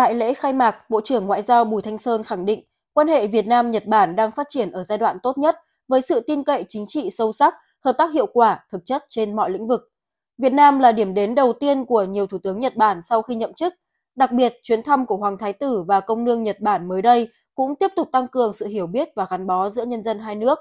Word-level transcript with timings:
Tại 0.00 0.14
lễ 0.14 0.34
khai 0.34 0.52
mạc, 0.52 0.90
Bộ 0.90 1.00
trưởng 1.00 1.26
Ngoại 1.26 1.42
giao 1.42 1.64
Bùi 1.64 1.82
Thanh 1.82 1.98
Sơn 1.98 2.22
khẳng 2.22 2.46
định 2.46 2.64
quan 2.92 3.08
hệ 3.08 3.26
Việt 3.26 3.46
Nam-Nhật 3.46 3.86
Bản 3.86 4.16
đang 4.16 4.30
phát 4.30 4.46
triển 4.48 4.70
ở 4.70 4.82
giai 4.82 4.98
đoạn 4.98 5.18
tốt 5.22 5.38
nhất 5.38 5.56
với 5.88 6.00
sự 6.00 6.20
tin 6.20 6.42
cậy 6.42 6.64
chính 6.68 6.84
trị 6.86 7.10
sâu 7.10 7.32
sắc, 7.32 7.54
hợp 7.84 7.92
tác 7.98 8.12
hiệu 8.12 8.26
quả, 8.26 8.64
thực 8.72 8.84
chất 8.84 9.04
trên 9.08 9.36
mọi 9.36 9.50
lĩnh 9.50 9.68
vực. 9.68 9.92
Việt 10.38 10.52
Nam 10.52 10.78
là 10.78 10.92
điểm 10.92 11.14
đến 11.14 11.34
đầu 11.34 11.52
tiên 11.52 11.84
của 11.84 12.04
nhiều 12.04 12.26
thủ 12.26 12.38
tướng 12.38 12.58
Nhật 12.58 12.76
Bản 12.76 13.02
sau 13.02 13.22
khi 13.22 13.34
nhậm 13.34 13.52
chức. 13.52 13.74
Đặc 14.14 14.32
biệt, 14.32 14.54
chuyến 14.62 14.82
thăm 14.82 15.06
của 15.06 15.16
Hoàng 15.16 15.38
Thái 15.38 15.52
Tử 15.52 15.84
và 15.88 16.00
công 16.00 16.24
nương 16.24 16.42
Nhật 16.42 16.60
Bản 16.60 16.88
mới 16.88 17.02
đây 17.02 17.28
cũng 17.54 17.76
tiếp 17.76 17.90
tục 17.96 18.08
tăng 18.12 18.28
cường 18.28 18.52
sự 18.52 18.66
hiểu 18.66 18.86
biết 18.86 19.08
và 19.16 19.26
gắn 19.30 19.46
bó 19.46 19.68
giữa 19.68 19.84
nhân 19.84 20.02
dân 20.02 20.18
hai 20.18 20.34
nước. 20.34 20.58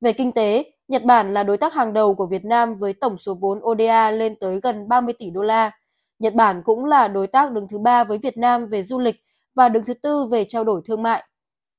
Về 0.00 0.12
kinh 0.12 0.32
tế, 0.32 0.64
Nhật 0.88 1.04
Bản 1.04 1.34
là 1.34 1.42
đối 1.42 1.56
tác 1.56 1.74
hàng 1.74 1.92
đầu 1.92 2.14
của 2.14 2.26
Việt 2.26 2.44
Nam 2.44 2.74
với 2.74 2.92
tổng 2.92 3.18
số 3.18 3.34
vốn 3.34 3.60
ODA 3.64 4.10
lên 4.10 4.36
tới 4.40 4.60
gần 4.60 4.88
30 4.88 5.14
tỷ 5.18 5.30
đô 5.30 5.42
la. 5.42 5.70
Nhật 6.22 6.34
Bản 6.34 6.62
cũng 6.64 6.84
là 6.84 7.08
đối 7.08 7.26
tác 7.26 7.52
đứng 7.52 7.68
thứ 7.68 7.78
ba 7.78 8.04
với 8.04 8.18
Việt 8.18 8.36
Nam 8.36 8.66
về 8.66 8.82
du 8.82 8.98
lịch 8.98 9.16
và 9.54 9.68
đứng 9.68 9.84
thứ 9.84 9.94
tư 9.94 10.26
về 10.30 10.44
trao 10.44 10.64
đổi 10.64 10.80
thương 10.84 11.02
mại. 11.02 11.24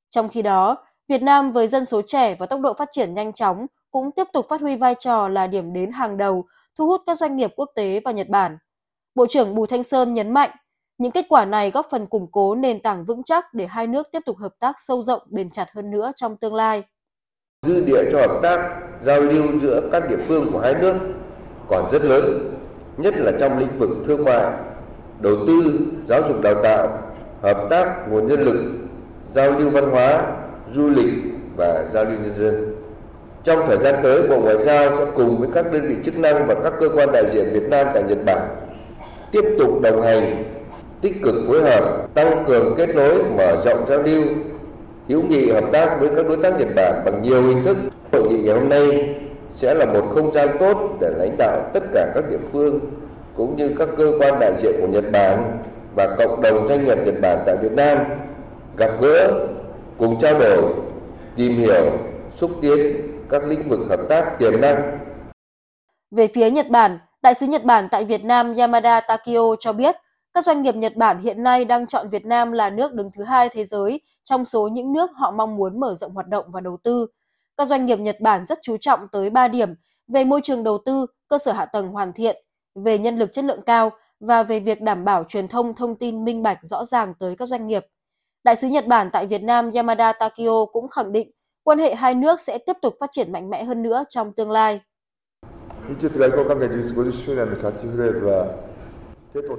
Trong 0.09 0.29
khi 0.29 0.41
đó, 0.41 0.77
Việt 1.07 1.21
Nam 1.21 1.51
với 1.51 1.67
dân 1.67 1.85
số 1.85 2.01
trẻ 2.01 2.35
và 2.39 2.45
tốc 2.45 2.61
độ 2.61 2.73
phát 2.73 2.87
triển 2.91 3.13
nhanh 3.13 3.33
chóng 3.33 3.65
cũng 3.91 4.11
tiếp 4.11 4.27
tục 4.33 4.45
phát 4.49 4.61
huy 4.61 4.75
vai 4.75 4.95
trò 4.99 5.27
là 5.27 5.47
điểm 5.47 5.73
đến 5.73 5.91
hàng 5.91 6.17
đầu, 6.17 6.45
thu 6.77 6.87
hút 6.87 7.01
các 7.05 7.17
doanh 7.17 7.35
nghiệp 7.35 7.51
quốc 7.55 7.71
tế 7.75 8.01
và 8.05 8.11
Nhật 8.11 8.29
Bản. 8.29 8.57
Bộ 9.15 9.27
trưởng 9.27 9.55
Bùi 9.55 9.67
Thanh 9.67 9.83
Sơn 9.83 10.13
nhấn 10.13 10.31
mạnh, 10.31 10.49
những 10.97 11.11
kết 11.11 11.25
quả 11.29 11.45
này 11.45 11.71
góp 11.71 11.87
phần 11.89 12.05
củng 12.05 12.27
cố 12.31 12.55
nền 12.55 12.81
tảng 12.81 13.05
vững 13.05 13.23
chắc 13.23 13.53
để 13.53 13.67
hai 13.67 13.87
nước 13.87 14.07
tiếp 14.11 14.19
tục 14.25 14.37
hợp 14.37 14.53
tác 14.59 14.75
sâu 14.77 15.01
rộng 15.01 15.21
bền 15.25 15.49
chặt 15.49 15.71
hơn 15.75 15.91
nữa 15.91 16.11
trong 16.15 16.37
tương 16.37 16.55
lai. 16.55 16.83
Dư 17.67 17.81
địa 17.81 18.09
cho 18.11 18.17
hợp 18.17 18.39
tác, 18.43 18.79
giao 19.05 19.21
lưu 19.21 19.59
giữa 19.61 19.89
các 19.91 20.03
địa 20.09 20.19
phương 20.27 20.49
của 20.53 20.59
hai 20.59 20.73
nước 20.73 20.95
còn 21.69 21.89
rất 21.91 22.01
lớn, 22.01 22.52
nhất 22.97 23.13
là 23.17 23.31
trong 23.39 23.59
lĩnh 23.59 23.79
vực 23.79 23.89
thương 24.07 24.25
mại, 24.25 24.45
đầu 25.19 25.35
tư, 25.47 25.63
giáo 26.07 26.21
dục 26.27 26.41
đào 26.41 26.55
tạo, 26.63 26.87
hợp 27.41 27.67
tác 27.69 28.09
nguồn 28.09 28.27
nhân 28.27 28.41
lực, 28.41 28.57
giao 29.35 29.51
lưu 29.51 29.69
văn 29.69 29.89
hóa, 29.91 30.23
du 30.73 30.89
lịch 30.89 31.13
và 31.55 31.85
giao 31.93 32.05
lưu 32.05 32.17
nhân 32.23 32.33
dân. 32.37 32.75
Trong 33.43 33.67
thời 33.67 33.77
gian 33.77 33.95
tới, 34.03 34.27
Bộ 34.27 34.39
Ngoại 34.39 34.65
giao 34.65 34.97
sẽ 34.97 35.05
cùng 35.15 35.39
với 35.39 35.49
các 35.53 35.71
đơn 35.71 35.87
vị 35.87 35.95
chức 36.05 36.17
năng 36.17 36.47
và 36.47 36.55
các 36.63 36.73
cơ 36.79 36.89
quan 36.89 37.09
đại 37.11 37.23
diện 37.33 37.49
Việt 37.53 37.69
Nam 37.69 37.87
tại 37.93 38.03
Nhật 38.03 38.17
Bản 38.25 38.39
tiếp 39.31 39.55
tục 39.59 39.81
đồng 39.81 40.01
hành, 40.01 40.43
tích 41.01 41.15
cực 41.23 41.35
phối 41.47 41.61
hợp, 41.61 42.07
tăng 42.13 42.43
cường 42.47 42.75
kết 42.77 42.95
nối, 42.95 43.23
mở 43.37 43.57
rộng 43.65 43.85
giao 43.89 44.01
lưu, 44.01 44.23
hữu 45.07 45.21
nghị 45.21 45.51
hợp 45.51 45.63
tác 45.71 45.97
với 45.99 46.09
các 46.15 46.27
đối 46.27 46.37
tác 46.37 46.59
Nhật 46.59 46.67
Bản 46.75 47.01
bằng 47.05 47.21
nhiều 47.21 47.41
hình 47.41 47.63
thức. 47.63 47.77
Hội 48.11 48.27
nghị 48.29 48.43
ngày 48.43 48.59
hôm 48.59 48.69
nay 48.69 49.15
sẽ 49.55 49.73
là 49.73 49.85
một 49.85 50.11
không 50.15 50.31
gian 50.33 50.49
tốt 50.59 50.97
để 50.99 51.11
lãnh 51.17 51.35
đạo 51.37 51.69
tất 51.73 51.83
cả 51.93 52.11
các 52.15 52.23
địa 52.29 52.39
phương 52.51 52.79
cũng 53.37 53.57
như 53.57 53.75
các 53.79 53.89
cơ 53.97 54.11
quan 54.19 54.39
đại 54.39 54.53
diện 54.61 54.71
của 54.81 54.87
Nhật 54.87 55.05
Bản 55.11 55.57
và 55.95 56.15
cộng 56.17 56.41
đồng 56.41 56.67
doanh 56.67 56.85
nghiệp 56.85 56.97
Nhật 57.05 57.15
Bản 57.21 57.43
tại 57.45 57.57
Việt 57.61 57.71
Nam 57.71 57.97
gặp 58.77 58.91
gỡ, 59.01 59.47
cùng 59.97 60.19
trao 60.19 60.39
đổi, 60.39 60.73
tìm 61.35 61.57
hiểu, 61.57 61.97
xúc 62.35 62.51
tiến 62.61 62.79
các 63.29 63.43
lĩnh 63.43 63.69
vực 63.69 63.79
hợp 63.89 63.99
tác 64.09 64.39
tiềm 64.39 64.61
năng. 64.61 64.99
Về 66.11 66.27
phía 66.27 66.49
Nhật 66.49 66.69
Bản, 66.69 66.99
Đại 67.21 67.33
sứ 67.33 67.47
Nhật 67.47 67.63
Bản 67.63 67.87
tại 67.91 68.05
Việt 68.05 68.25
Nam 68.25 68.53
Yamada 68.57 68.99
Takio 68.99 69.55
cho 69.59 69.73
biết, 69.73 69.95
các 70.33 70.45
doanh 70.45 70.61
nghiệp 70.61 70.75
Nhật 70.75 70.95
Bản 70.95 71.19
hiện 71.19 71.43
nay 71.43 71.65
đang 71.65 71.87
chọn 71.87 72.09
Việt 72.09 72.25
Nam 72.25 72.51
là 72.51 72.69
nước 72.69 72.93
đứng 72.93 73.09
thứ 73.17 73.23
hai 73.23 73.49
thế 73.49 73.63
giới 73.63 74.01
trong 74.23 74.45
số 74.45 74.67
những 74.67 74.93
nước 74.93 75.11
họ 75.15 75.31
mong 75.31 75.55
muốn 75.55 75.79
mở 75.79 75.93
rộng 75.93 76.11
hoạt 76.11 76.27
động 76.27 76.45
và 76.51 76.61
đầu 76.61 76.77
tư. 76.83 77.07
Các 77.57 77.67
doanh 77.67 77.85
nghiệp 77.85 77.99
Nhật 77.99 78.19
Bản 78.19 78.45
rất 78.45 78.59
chú 78.61 78.77
trọng 78.77 79.07
tới 79.11 79.29
3 79.29 79.47
điểm 79.47 79.69
về 80.07 80.23
môi 80.23 80.41
trường 80.41 80.63
đầu 80.63 80.77
tư, 80.85 81.05
cơ 81.27 81.37
sở 81.37 81.51
hạ 81.51 81.65
tầng 81.65 81.87
hoàn 81.87 82.13
thiện, 82.13 82.43
về 82.75 82.97
nhân 82.97 83.17
lực 83.17 83.33
chất 83.33 83.45
lượng 83.45 83.61
cao 83.65 83.89
và 84.19 84.43
về 84.43 84.59
việc 84.59 84.81
đảm 84.81 85.05
bảo 85.05 85.23
truyền 85.23 85.47
thông 85.47 85.75
thông 85.75 85.97
tin 85.97 86.25
minh 86.25 86.43
bạch 86.43 86.59
rõ 86.61 86.85
ràng 86.85 87.13
tới 87.19 87.35
các 87.35 87.45
doanh 87.45 87.67
nghiệp. 87.67 87.85
Đại 88.43 88.55
sứ 88.55 88.67
Nhật 88.67 88.87
Bản 88.87 89.09
tại 89.13 89.27
Việt 89.27 89.43
Nam 89.43 89.69
Yamada 89.73 90.13
Takio 90.13 90.65
cũng 90.65 90.89
khẳng 90.89 91.11
định 91.11 91.31
quan 91.63 91.79
hệ 91.79 91.95
hai 91.95 92.15
nước 92.15 92.41
sẽ 92.41 92.57
tiếp 92.57 92.77
tục 92.81 92.95
phát 92.99 93.11
triển 93.11 93.31
mạnh 93.31 93.49
mẽ 93.49 93.63
hơn 93.63 93.83
nữa 93.83 94.03
trong 94.09 94.33
tương 94.33 94.51
lai. 94.51 94.81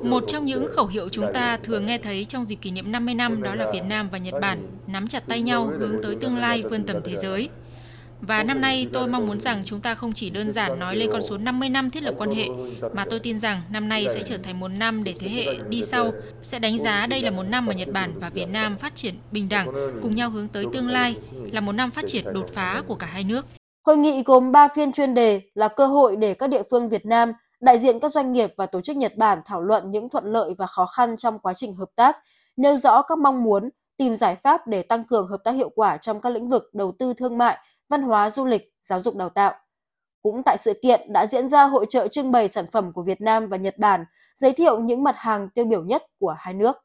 Một 0.02 0.24
trong 0.26 0.44
những 0.44 0.66
khẩu 0.68 0.86
hiệu 0.86 1.08
chúng 1.08 1.32
ta 1.34 1.58
thường 1.62 1.86
nghe 1.86 1.98
thấy 1.98 2.24
trong 2.24 2.44
dịp 2.44 2.56
kỷ 2.56 2.70
niệm 2.70 2.92
50 2.92 3.14
năm 3.14 3.42
đó 3.42 3.54
là 3.54 3.70
Việt 3.72 3.84
Nam 3.88 4.08
và 4.12 4.18
Nhật 4.18 4.34
Bản 4.40 4.66
nắm 4.86 5.08
chặt 5.08 5.22
tay 5.28 5.42
nhau 5.42 5.70
hướng 5.78 6.02
tới 6.02 6.16
tương 6.20 6.36
lai 6.36 6.62
vươn 6.62 6.86
tầm 6.86 7.02
thế 7.04 7.16
giới. 7.16 7.48
Và 8.26 8.42
năm 8.42 8.60
nay 8.60 8.86
tôi 8.92 9.08
mong 9.08 9.26
muốn 9.26 9.40
rằng 9.40 9.62
chúng 9.64 9.80
ta 9.80 9.94
không 9.94 10.12
chỉ 10.12 10.30
đơn 10.30 10.52
giản 10.52 10.78
nói 10.78 10.96
lên 10.96 11.10
con 11.12 11.22
số 11.22 11.38
50 11.38 11.68
năm 11.68 11.90
thiết 11.90 12.02
lập 12.02 12.14
quan 12.18 12.30
hệ, 12.30 12.48
mà 12.94 13.04
tôi 13.10 13.18
tin 13.18 13.40
rằng 13.40 13.60
năm 13.70 13.88
nay 13.88 14.06
sẽ 14.14 14.22
trở 14.22 14.38
thành 14.38 14.60
một 14.60 14.68
năm 14.68 15.04
để 15.04 15.14
thế 15.20 15.28
hệ 15.28 15.46
đi 15.68 15.82
sau 15.82 16.12
sẽ 16.42 16.58
đánh 16.58 16.78
giá 16.78 17.06
đây 17.06 17.22
là 17.22 17.30
một 17.30 17.42
năm 17.42 17.66
mà 17.66 17.74
Nhật 17.74 17.88
Bản 17.92 18.12
và 18.20 18.30
Việt 18.30 18.48
Nam 18.50 18.76
phát 18.78 18.96
triển 18.96 19.14
bình 19.30 19.48
đẳng, 19.48 19.66
cùng 20.02 20.14
nhau 20.14 20.30
hướng 20.30 20.48
tới 20.48 20.66
tương 20.72 20.88
lai, 20.88 21.16
là 21.52 21.60
một 21.60 21.72
năm 21.72 21.90
phát 21.90 22.04
triển 22.06 22.32
đột 22.32 22.46
phá 22.54 22.82
của 22.86 22.94
cả 22.94 23.06
hai 23.06 23.24
nước. 23.24 23.46
Hội 23.86 23.96
nghị 23.96 24.22
gồm 24.22 24.52
3 24.52 24.68
phiên 24.68 24.92
chuyên 24.92 25.14
đề 25.14 25.40
là 25.54 25.68
cơ 25.68 25.86
hội 25.86 26.16
để 26.16 26.34
các 26.34 26.46
địa 26.46 26.62
phương 26.70 26.88
Việt 26.88 27.06
Nam, 27.06 27.32
đại 27.60 27.78
diện 27.78 28.00
các 28.00 28.12
doanh 28.12 28.32
nghiệp 28.32 28.52
và 28.56 28.66
tổ 28.66 28.80
chức 28.80 28.96
Nhật 28.96 29.16
Bản 29.16 29.38
thảo 29.44 29.62
luận 29.62 29.90
những 29.90 30.08
thuận 30.08 30.24
lợi 30.24 30.54
và 30.58 30.66
khó 30.66 30.86
khăn 30.86 31.16
trong 31.16 31.38
quá 31.38 31.54
trình 31.54 31.74
hợp 31.74 31.88
tác, 31.96 32.16
nêu 32.56 32.76
rõ 32.76 33.02
các 33.02 33.18
mong 33.18 33.44
muốn, 33.44 33.70
tìm 33.96 34.14
giải 34.14 34.36
pháp 34.36 34.66
để 34.66 34.82
tăng 34.82 35.04
cường 35.04 35.26
hợp 35.26 35.38
tác 35.44 35.52
hiệu 35.52 35.70
quả 35.74 35.96
trong 35.96 36.20
các 36.20 36.30
lĩnh 36.30 36.48
vực 36.48 36.70
đầu 36.72 36.92
tư 36.98 37.14
thương 37.14 37.38
mại, 37.38 37.58
văn 37.88 38.02
hóa 38.02 38.30
du 38.30 38.44
lịch, 38.44 38.72
giáo 38.82 39.02
dục 39.02 39.16
đào 39.16 39.28
tạo. 39.28 39.54
Cũng 40.22 40.42
tại 40.44 40.56
sự 40.58 40.72
kiện 40.82 41.12
đã 41.12 41.26
diễn 41.26 41.48
ra 41.48 41.64
hội 41.64 41.86
trợ 41.88 42.08
trưng 42.08 42.32
bày 42.32 42.48
sản 42.48 42.66
phẩm 42.72 42.92
của 42.92 43.02
Việt 43.02 43.20
Nam 43.20 43.48
và 43.48 43.56
Nhật 43.56 43.78
Bản, 43.78 44.04
giới 44.34 44.52
thiệu 44.52 44.80
những 44.80 45.02
mặt 45.02 45.14
hàng 45.18 45.48
tiêu 45.48 45.64
biểu 45.64 45.84
nhất 45.84 46.02
của 46.18 46.34
hai 46.38 46.54
nước. 46.54 46.76